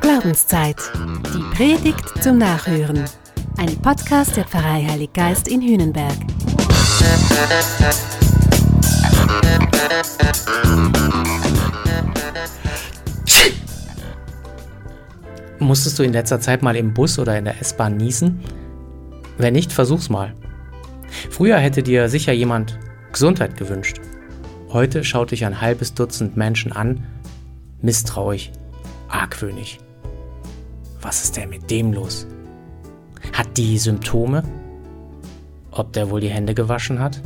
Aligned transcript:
Glaubenszeit. 0.00 0.76
Die 1.32 1.56
Predigt 1.56 2.20
zum 2.20 2.38
Nachhören. 2.38 3.04
Ein 3.58 3.76
Podcast 3.76 4.36
der 4.36 4.44
Pfarrei 4.44 4.84
Heilig 4.90 5.12
Geist 5.12 5.46
in 5.46 5.62
Hühnenberg. 5.62 6.16
Musstest 15.60 15.98
du 15.98 16.02
in 16.02 16.12
letzter 16.12 16.40
Zeit 16.40 16.62
mal 16.62 16.74
im 16.74 16.92
Bus 16.92 17.20
oder 17.20 17.38
in 17.38 17.44
der 17.44 17.60
S-Bahn 17.60 17.96
niesen? 17.96 18.40
Wenn 19.38 19.52
nicht, 19.52 19.72
versuch's 19.72 20.08
mal. 20.08 20.34
Früher 21.30 21.58
hätte 21.58 21.84
dir 21.84 22.08
sicher 22.08 22.32
jemand 22.32 22.80
Gesundheit 23.12 23.56
gewünscht. 23.56 24.00
Heute 24.72 25.04
schaut 25.04 25.30
dich 25.30 25.44
ein 25.44 25.60
halbes 25.60 25.94
Dutzend 25.94 26.36
Menschen 26.36 26.72
an, 26.72 27.06
misstrauisch, 27.82 28.50
argwöhnig. 29.08 29.78
Was 31.00 31.24
ist 31.24 31.36
denn 31.36 31.48
mit 31.48 31.70
dem 31.70 31.92
los? 31.92 32.26
Hat 33.32 33.56
die 33.56 33.78
Symptome? 33.78 34.42
Ob 35.70 35.92
der 35.92 36.10
wohl 36.10 36.20
die 36.20 36.28
Hände 36.28 36.54
gewaschen 36.54 36.98
hat? 36.98 37.22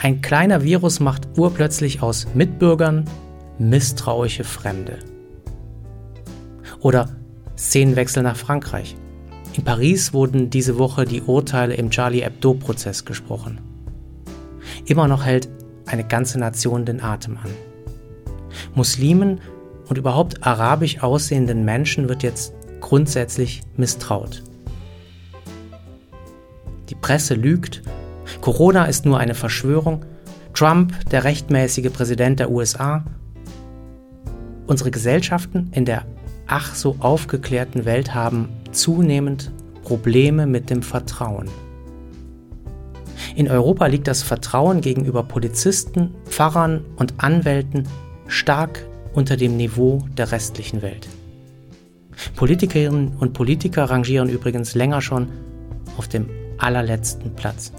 Ein 0.00 0.20
kleiner 0.20 0.62
Virus 0.62 1.00
macht 1.00 1.38
urplötzlich 1.38 2.02
aus 2.02 2.26
Mitbürgern 2.34 3.04
misstrauische 3.58 4.44
Fremde. 4.44 4.98
Oder 6.80 7.08
Szenenwechsel 7.56 8.22
nach 8.22 8.36
Frankreich. 8.36 8.96
In 9.54 9.64
Paris 9.64 10.12
wurden 10.12 10.50
diese 10.50 10.78
Woche 10.78 11.04
die 11.04 11.22
Urteile 11.22 11.74
im 11.74 11.90
Charlie 11.90 12.22
Hebdo-Prozess 12.22 13.04
gesprochen. 13.04 13.60
Immer 14.86 15.06
noch 15.06 15.24
hält 15.24 15.48
eine 15.86 16.04
ganze 16.04 16.38
Nation 16.38 16.84
den 16.84 17.02
Atem 17.02 17.36
an. 17.36 17.50
Muslimen 18.74 19.40
und 19.88 19.98
überhaupt 19.98 20.46
arabisch 20.46 21.02
aussehenden 21.02 21.64
Menschen 21.64 22.08
wird 22.08 22.22
jetzt 22.22 22.54
grundsätzlich 22.80 23.62
misstraut. 23.76 24.42
Die 26.88 26.94
Presse 26.94 27.34
lügt, 27.34 27.82
Corona 28.40 28.84
ist 28.84 29.04
nur 29.04 29.18
eine 29.18 29.34
Verschwörung, 29.34 30.04
Trump 30.54 30.92
der 31.10 31.24
rechtmäßige 31.24 31.92
Präsident 31.92 32.40
der 32.40 32.50
USA. 32.50 33.04
Unsere 34.66 34.90
Gesellschaften 34.90 35.70
in 35.72 35.84
der 35.84 36.04
ach 36.46 36.74
so 36.74 36.96
aufgeklärten 37.00 37.84
Welt 37.84 38.14
haben 38.14 38.48
zunehmend 38.72 39.50
Probleme 39.82 40.46
mit 40.46 40.70
dem 40.70 40.82
Vertrauen. 40.82 41.48
In 43.34 43.48
Europa 43.48 43.86
liegt 43.86 44.08
das 44.08 44.22
Vertrauen 44.22 44.80
gegenüber 44.80 45.22
Polizisten, 45.22 46.14
Pfarrern 46.26 46.84
und 46.96 47.14
Anwälten 47.18 47.88
stark 48.32 48.84
unter 49.12 49.36
dem 49.36 49.56
Niveau 49.56 50.02
der 50.16 50.32
restlichen 50.32 50.80
Welt. 50.80 51.06
Politikerinnen 52.34 53.16
und 53.18 53.34
Politiker 53.34 53.84
rangieren 53.84 54.28
übrigens 54.28 54.74
länger 54.74 55.02
schon 55.02 55.28
auf 55.98 56.08
dem 56.08 56.28
allerletzten 56.58 57.34
Platz. 57.34 57.72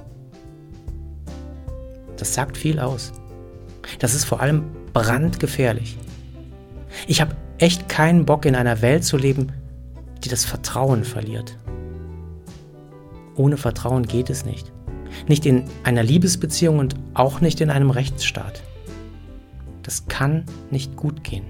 Das 2.17 2.33
sagt 2.33 2.55
viel 2.55 2.79
aus. 2.79 3.13
Das 3.99 4.13
ist 4.13 4.25
vor 4.25 4.41
allem 4.41 4.63
brandgefährlich. 4.93 5.97
Ich 7.07 7.19
habe 7.19 7.35
echt 7.57 7.89
keinen 7.89 8.25
Bock 8.25 8.45
in 8.45 8.55
einer 8.55 8.81
Welt 8.81 9.03
zu 9.03 9.17
leben, 9.17 9.51
die 10.23 10.29
das 10.29 10.45
Vertrauen 10.45 11.03
verliert. 11.03 11.57
Ohne 13.35 13.57
Vertrauen 13.57 14.05
geht 14.05 14.29
es 14.29 14.45
nicht. 14.45 14.71
Nicht 15.27 15.45
in 15.45 15.65
einer 15.83 16.03
Liebesbeziehung 16.03 16.77
und 16.77 16.95
auch 17.15 17.41
nicht 17.41 17.59
in 17.59 17.71
einem 17.71 17.89
Rechtsstaat. 17.89 18.61
Das 19.83 20.07
kann 20.07 20.45
nicht 20.71 20.95
gut 20.95 21.23
gehen. 21.23 21.45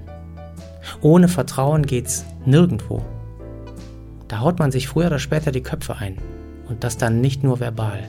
Ohne 1.02 1.28
Vertrauen 1.28 1.86
geht's 1.86 2.26
nirgendwo. 2.45 3.03
Da 4.28 4.39
haut 4.39 4.59
man 4.59 4.72
sich 4.72 4.88
früher 4.88 5.08
oder 5.08 5.20
später 5.20 5.52
die 5.52 5.64
Köpfe 5.64 5.95
ein. 5.95 6.17
Und 6.67 6.83
das 6.83 6.98
dann 6.98 7.21
nicht 7.21 7.44
nur 7.44 7.60
verbal. 7.60 8.08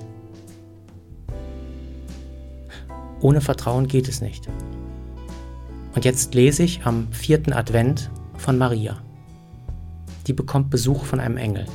Ohne 3.21 3.41
Vertrauen 3.41 3.89
geht 3.89 4.09
es 4.09 4.21
nicht. 4.21 4.49
Und 5.95 6.05
jetzt 6.05 6.35
lese 6.35 6.62
ich 6.62 6.85
am 6.85 7.12
vierten 7.12 7.53
Advent 7.53 8.11
von 8.37 8.59
Maria. 8.59 8.99
Die 10.27 10.33
bekommt 10.33 10.71
Besuch 10.71 11.05
von 11.05 11.21
einem 11.21 11.37
Engel. 11.37 11.67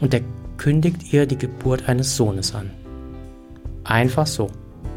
Und 0.00 0.12
der 0.12 0.22
kündigt 0.56 1.12
ihr 1.12 1.26
die 1.26 1.38
Geburt 1.38 1.88
eines 1.88 2.16
Sohnes 2.16 2.54
an. 2.54 2.70
Einfach 3.84 4.26
so, 4.26 4.50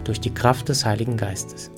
durch 0.04 0.20
die 0.20 0.34
Kraft 0.34 0.70
des 0.70 0.86
Heiligen 0.86 1.18
Geistes. 1.18 1.72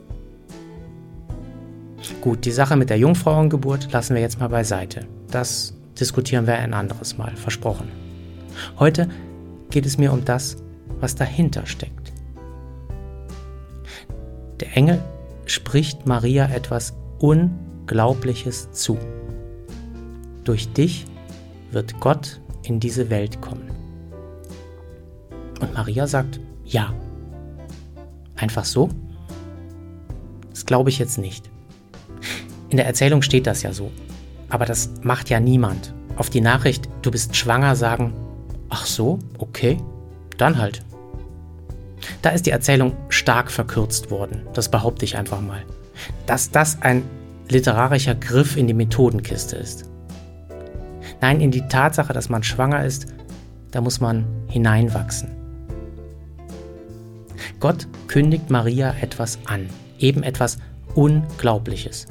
Gut, 2.22 2.46
die 2.46 2.52
Sache 2.52 2.76
mit 2.76 2.90
der 2.90 2.98
Jungfrauengeburt 2.98 3.92
lassen 3.92 4.16
wir 4.16 4.22
jetzt 4.22 4.40
mal 4.40 4.50
beiseite. 4.50 5.08
Das 5.32 5.74
diskutieren 6.00 6.48
wir 6.48 6.56
ein 6.56 6.74
anderes 6.74 7.18
Mal, 7.18 7.36
versprochen. 7.36 7.90
Heute 8.80 9.10
geht 9.70 9.86
es 9.86 9.98
mir 9.98 10.12
um 10.14 10.24
das, 10.26 10.58
was 11.00 11.16
dahinter 11.16 11.66
steckt. 11.66 12.14
Der 14.60 14.76
Engel 14.76 15.02
spricht 15.46 16.06
Maria 16.06 16.50
etwas 16.50 16.94
Unglaubliches 17.20 18.72
zu. 18.72 18.98
Durch 20.44 20.72
dich 20.74 21.06
wird 21.72 22.00
Gott 22.00 22.42
in 22.64 22.80
diese 22.80 23.10
Welt 23.10 23.42
kommen. 23.42 23.70
Und 25.62 25.74
Maria 25.74 26.08
sagt, 26.08 26.40
ja. 26.64 26.94
Einfach 28.36 28.66
so? 28.66 28.90
Das 30.50 30.66
glaube 30.66 30.90
ich 30.90 31.00
jetzt 31.00 31.18
nicht. 31.18 31.50
In 32.70 32.78
der 32.78 32.86
Erzählung 32.86 33.22
steht 33.22 33.48
das 33.48 33.64
ja 33.64 33.74
so. 33.74 33.92
Aber 34.50 34.66
das 34.66 34.92
macht 35.02 35.30
ja 35.30 35.40
niemand. 35.40 35.94
Auf 36.18 36.30
die 36.30 36.42
Nachricht, 36.42 36.90
du 37.02 37.12
bist 37.12 37.36
schwanger, 37.36 37.76
sagen, 37.76 38.14
ach 38.70 38.86
so, 38.86 39.20
okay, 39.38 39.78
dann 40.38 40.58
halt. 40.58 40.82
Da 42.22 42.30
ist 42.30 42.46
die 42.46 42.52
Erzählung 42.52 42.94
stark 43.10 43.52
verkürzt 43.52 44.12
worden, 44.12 44.48
das 44.54 44.70
behaupte 44.70 45.06
ich 45.06 45.18
einfach 45.18 45.42
mal. 45.42 45.64
Dass 46.26 46.52
das 46.52 46.82
ein 46.82 47.04
literarischer 47.50 48.16
Griff 48.16 48.58
in 48.58 48.68
die 48.68 48.74
Methodenkiste 48.74 49.56
ist. 49.56 49.90
Nein, 51.22 51.42
in 51.42 51.52
die 51.52 51.68
Tatsache, 51.68 52.14
dass 52.14 52.30
man 52.30 52.44
schwanger 52.44 52.86
ist, 52.86 53.08
da 53.72 53.82
muss 53.82 54.00
man 54.00 54.26
hineinwachsen. 54.48 55.30
Gott 57.60 57.88
kündigt 58.08 58.50
Maria 58.50 58.94
etwas 59.02 59.40
an, 59.46 59.70
eben 60.00 60.24
etwas 60.24 60.58
Unglaubliches. 60.94 62.06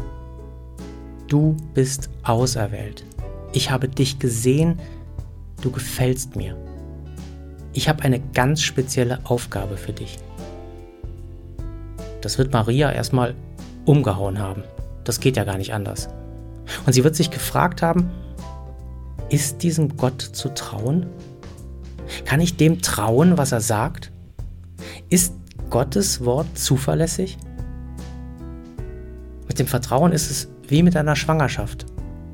Du 1.28 1.56
bist 1.72 2.10
auserwählt. 2.22 3.04
Ich 3.52 3.70
habe 3.70 3.88
dich 3.88 4.18
gesehen, 4.18 4.78
du 5.62 5.70
gefällst 5.70 6.36
mir. 6.36 6.56
Ich 7.72 7.88
habe 7.88 8.02
eine 8.02 8.20
ganz 8.20 8.62
spezielle 8.62 9.18
Aufgabe 9.24 9.76
für 9.76 9.92
dich. 9.92 10.18
Das 12.20 12.38
wird 12.38 12.52
Maria 12.52 12.92
erstmal 12.92 13.34
umgehauen 13.84 14.38
haben. 14.38 14.62
Das 15.04 15.20
geht 15.20 15.36
ja 15.36 15.44
gar 15.44 15.58
nicht 15.58 15.74
anders. 15.74 16.08
Und 16.86 16.92
sie 16.92 17.04
wird 17.04 17.16
sich 17.16 17.30
gefragt 17.30 17.82
haben, 17.82 18.10
ist 19.28 19.62
diesem 19.62 19.96
Gott 19.96 20.20
zu 20.20 20.52
trauen? 20.54 21.06
Kann 22.24 22.40
ich 22.40 22.56
dem 22.56 22.80
trauen, 22.80 23.36
was 23.38 23.52
er 23.52 23.60
sagt? 23.60 24.12
Ist 25.08 25.34
Gottes 25.70 26.24
Wort 26.24 26.46
zuverlässig? 26.56 27.38
Mit 29.48 29.58
dem 29.58 29.66
Vertrauen 29.66 30.12
ist 30.12 30.30
es 30.30 30.48
wie 30.68 30.82
mit 30.82 30.96
einer 30.96 31.16
Schwangerschaft. 31.16 31.86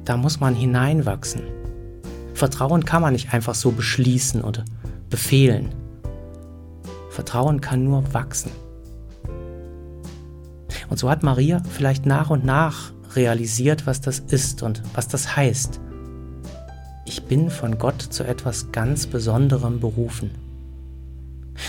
Da 0.05 0.17
muss 0.17 0.41
man 0.41 0.55
hineinwachsen. 0.55 1.43
Vertrauen 2.35 2.85
kann 2.85 3.03
man 3.03 3.13
nicht 3.13 3.33
einfach 3.35 3.55
so 3.55 3.71
beschließen 3.73 4.43
oder 4.43 4.65
befehlen. 5.09 5.75
Vertrauen 7.11 7.61
kann 7.61 7.85
nur 7.85 8.15
wachsen. 8.15 8.51
Und 10.89 10.99
so 10.99 11.11
hat 11.11 11.23
Maria 11.23 11.63
vielleicht 11.69 12.07
nach 12.07 12.31
und 12.31 12.45
nach 12.45 12.93
realisiert, 13.15 13.87
was 13.87 14.01
das 14.01 14.21
ist 14.21 14.63
und 14.63 14.83
was 14.95 15.09
das 15.09 15.37
heißt. 15.37 15.81
Ich 17.05 17.25
bin 17.25 17.51
von 17.51 17.79
Gott 17.79 18.01
zu 18.01 18.25
etwas 18.25 18.73
ganz 18.73 19.07
Besonderem 19.07 19.81
berufen. 19.81 20.31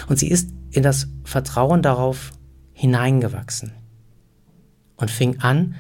Und 0.07 0.19
sie 0.19 0.29
ist 0.29 0.49
in 0.71 0.83
das 0.83 1.07
Vertrauen 1.23 1.81
darauf 1.81 2.31
hineingewachsen 2.73 3.73
und 4.97 5.11
fing 5.11 5.39
an, 5.41 5.75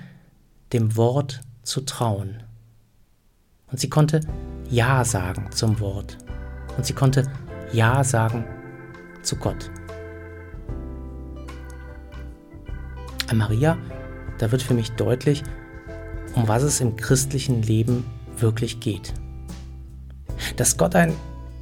dem 0.73 0.95
Wort 0.95 1.41
zu 1.63 1.81
trauen. 1.81 2.43
Und 3.71 3.79
sie 3.79 3.89
konnte 3.89 4.21
Ja 4.69 5.03
sagen 5.05 5.49
zum 5.51 5.79
Wort. 5.79 6.17
Und 6.77 6.85
sie 6.85 6.93
konnte 6.93 7.23
Ja 7.71 8.03
sagen 8.03 8.45
zu 9.21 9.35
Gott. 9.35 9.69
An 13.29 13.37
Maria, 13.37 13.77
da 14.39 14.51
wird 14.51 14.61
für 14.61 14.73
mich 14.73 14.91
deutlich, 14.91 15.43
um 16.35 16.47
was 16.47 16.63
es 16.63 16.81
im 16.81 16.95
christlichen 16.95 17.61
Leben 17.61 18.05
wirklich 18.37 18.79
geht. 18.79 19.13
Dass 20.57 20.77
Gott 20.77 20.95
ein 20.95 21.13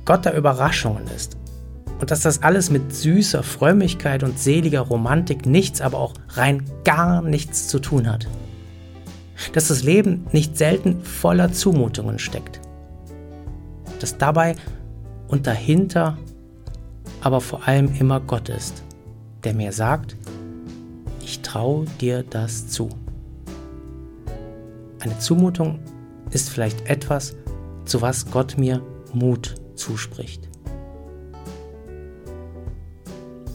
Gott 0.05 0.25
der 0.25 0.35
Überraschungen 0.35 1.05
ist 1.15 1.37
und 1.99 2.09
dass 2.09 2.21
das 2.21 2.41
alles 2.41 2.71
mit 2.71 2.95
süßer 2.95 3.43
Frömmigkeit 3.43 4.23
und 4.23 4.39
seliger 4.39 4.81
Romantik 4.81 5.45
nichts, 5.45 5.81
aber 5.81 5.99
auch 5.99 6.13
rein 6.29 6.63
gar 6.83 7.21
nichts 7.21 7.67
zu 7.67 7.79
tun 7.79 8.09
hat. 8.09 8.27
Dass 9.53 9.69
das 9.69 9.83
Leben 9.83 10.27
nicht 10.31 10.57
selten 10.57 11.03
voller 11.03 11.51
Zumutungen 11.51 12.19
steckt, 12.19 12.59
dass 13.99 14.17
dabei 14.17 14.55
und 15.27 15.47
dahinter 15.47 16.17
aber 17.21 17.41
vor 17.41 17.67
allem 17.67 17.93
immer 17.99 18.19
Gott 18.19 18.49
ist, 18.49 18.83
der 19.43 19.53
mir 19.53 19.71
sagt, 19.71 20.15
ich 21.21 21.41
traue 21.41 21.85
dir 21.99 22.23
das 22.23 22.67
zu. 22.67 22.89
Eine 24.99 25.17
Zumutung 25.19 25.79
ist 26.31 26.49
vielleicht 26.49 26.89
etwas, 26.89 27.35
zu 27.85 28.01
was 28.01 28.29
Gott 28.31 28.57
mir 28.57 28.81
Mut 29.13 29.55
zuspricht. 29.75 30.47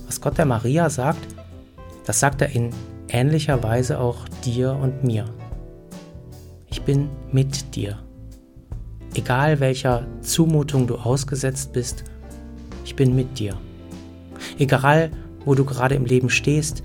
Was 0.06 0.20
Gott 0.20 0.38
der 0.38 0.46
Maria 0.46 0.90
sagt, 0.90 1.26
das 2.04 2.20
sagt 2.20 2.42
er 2.42 2.50
in 2.50 2.70
ähnlicher 3.08 3.62
Weise 3.62 3.98
auch 3.98 4.28
dir 4.44 4.72
und 4.72 5.04
mir. 5.04 5.26
Bin 6.86 7.08
mit 7.32 7.75
dir. 7.75 7.98
Egal 9.14 9.60
welcher 9.60 10.06
Zumutung 10.20 10.86
du 10.86 10.96
ausgesetzt 10.96 11.72
bist, 11.72 12.04
ich 12.84 12.94
bin 12.94 13.14
mit 13.14 13.38
dir. 13.38 13.56
Egal, 14.58 15.10
wo 15.44 15.54
du 15.54 15.64
gerade 15.64 15.94
im 15.94 16.04
Leben 16.04 16.28
stehst, 16.28 16.82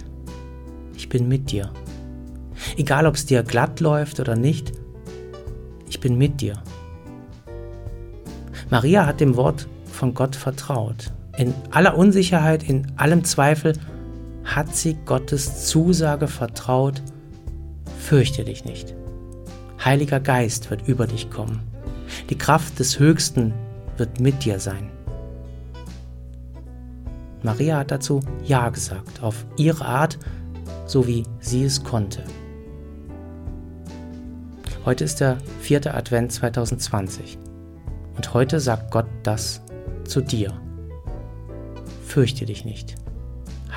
ich 0.96 1.10
bin 1.10 1.28
mit 1.28 1.52
dir. 1.52 1.72
Egal, 2.78 3.08
ob 3.08 3.16
es 3.16 3.26
dir 3.26 3.44
glatt 3.44 3.80
läuft 3.80 4.20
oder 4.20 4.36
nicht, 4.36 4.72
ich 5.90 6.00
bin 6.00 6.18
mit 6.18 6.40
dir. 6.40 6.62
Maria 8.70 9.06
hat 9.06 9.20
dem 9.20 9.36
Wort 9.36 9.68
von 9.92 10.14
Gott 10.14 10.36
vertraut. 10.36 11.12
In 11.38 11.54
aller 11.72 11.98
Unsicherheit, 11.98 12.64
in 12.64 12.88
allem 12.96 13.24
Zweifel 13.24 13.74
hat 14.46 14.76
sie 14.76 14.96
Gottes 15.06 15.66
Zusage 15.66 16.28
vertraut, 16.28 17.02
fürchte 17.98 18.44
dich 18.46 18.66
nicht. 18.66 18.96
Heiliger 19.84 20.20
Geist 20.20 20.70
wird 20.70 20.88
über 20.88 21.08
dich 21.08 21.30
kommen. 21.30 21.62
Die 22.30 22.38
Kraft 22.38 22.80
des 22.80 23.00
Höchsten 23.00 23.54
wird 23.98 24.20
mit 24.20 24.44
dir 24.44 24.60
sein. 24.60 24.92
Maria 27.44 27.78
hat 27.78 27.92
dazu 27.92 28.20
Ja 28.44 28.70
gesagt, 28.70 29.24
auf 29.24 29.46
ihre 29.56 29.86
Art, 29.86 30.20
so 30.86 31.08
wie 31.08 31.24
sie 31.40 31.64
es 31.64 31.84
konnte. 31.84 32.24
Heute 34.84 35.06
ist 35.06 35.22
der 35.22 35.38
vierte 35.62 35.94
Advent 35.94 36.32
2020 36.34 37.38
und 38.18 38.34
heute 38.34 38.60
sagt 38.60 38.92
Gott 38.92 39.08
das 39.24 39.62
zu 40.04 40.20
dir. 40.20 40.60
Fürchte 42.06 42.46
dich 42.46 42.66
nicht. 42.66 42.96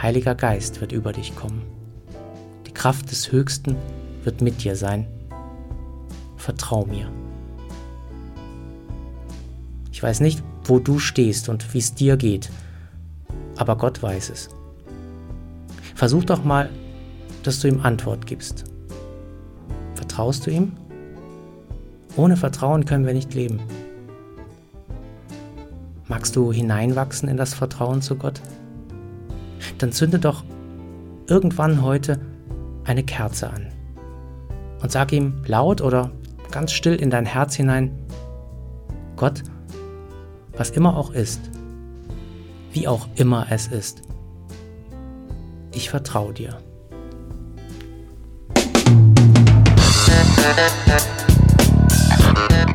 Heiliger 0.00 0.34
Geist 0.34 0.80
wird 0.80 0.90
über 0.90 1.12
dich 1.12 1.36
kommen. 1.36 1.62
Die 2.66 2.72
Kraft 2.72 3.10
des 3.10 3.30
Höchsten 3.30 3.76
wird 4.24 4.40
mit 4.40 4.64
dir 4.64 4.74
sein. 4.74 5.06
Vertrau 6.42 6.84
mir. 6.86 7.08
Ich 9.92 10.02
weiß 10.02 10.18
nicht, 10.18 10.42
wo 10.64 10.80
du 10.80 10.98
stehst 10.98 11.48
und 11.48 11.72
wie 11.72 11.78
es 11.78 11.94
dir 11.94 12.16
geht, 12.16 12.50
aber 13.56 13.76
Gott 13.76 14.02
weiß 14.02 14.30
es. 14.30 14.48
Versuch 15.94 16.24
doch 16.24 16.42
mal, 16.42 16.68
dass 17.44 17.60
du 17.60 17.68
ihm 17.68 17.82
Antwort 17.82 18.26
gibst. 18.26 18.64
Vertraust 19.94 20.44
du 20.44 20.50
ihm? 20.50 20.72
Ohne 22.16 22.36
Vertrauen 22.36 22.86
können 22.86 23.06
wir 23.06 23.14
nicht 23.14 23.34
leben. 23.34 23.60
Magst 26.08 26.34
du 26.34 26.52
hineinwachsen 26.52 27.28
in 27.28 27.36
das 27.36 27.54
Vertrauen 27.54 28.02
zu 28.02 28.16
Gott? 28.16 28.40
Dann 29.78 29.92
zünde 29.92 30.18
doch 30.18 30.42
irgendwann 31.28 31.82
heute 31.82 32.18
eine 32.82 33.04
Kerze 33.04 33.48
an 33.48 33.68
und 34.82 34.90
sag 34.90 35.12
ihm 35.12 35.44
laut 35.46 35.80
oder 35.80 36.10
ganz 36.52 36.72
still 36.72 36.94
in 36.94 37.10
dein 37.10 37.26
Herz 37.26 37.56
hinein, 37.56 37.98
Gott, 39.16 39.42
was 40.52 40.70
immer 40.70 40.96
auch 40.96 41.10
ist, 41.12 41.40
wie 42.72 42.86
auch 42.86 43.08
immer 43.16 43.46
es 43.50 43.66
ist, 43.66 44.02
ich 45.72 45.90
vertraue 45.90 46.32
dir. 46.32 46.58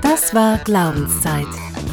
Das 0.02 0.34
war 0.34 0.58
Glaubenszeit. 0.58 1.46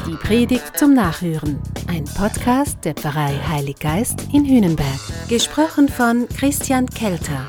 Die 0.07 0.17
Predigt 0.17 0.77
zum 0.79 0.95
Nachhören. 0.95 1.61
Ein 1.89 2.05
Podcast 2.05 2.85
der 2.85 2.95
Pfarrei 2.95 3.39
Heilig 3.49 3.79
Geist 3.79 4.27
in 4.33 4.45
Hünenberg. 4.45 4.89
Gesprochen 5.29 5.89
von 5.89 6.29
Christian 6.29 6.87
Kelter. 6.87 7.49